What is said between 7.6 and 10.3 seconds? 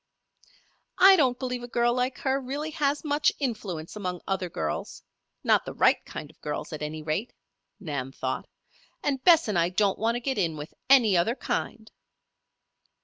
Nan thought. "And Bess and I don't want to